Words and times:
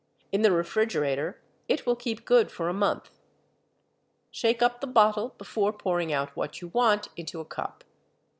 In 0.31 0.41
the 0.41 0.51
refrigerator 0.51 1.39
it 1.67 1.85
will 1.85 1.95
keep 1.95 2.25
good 2.25 2.49
for 2.51 2.67
a 2.67 2.73
month. 2.73 3.19
Shake 4.31 4.63
up 4.63 4.81
the 4.81 4.87
bottle 4.87 5.35
before 5.37 5.71
pouring 5.71 6.11
out 6.11 6.35
what 6.35 6.59
you 6.59 6.69
want 6.69 7.09
into 7.15 7.39
a 7.39 7.45
cup. 7.45 7.83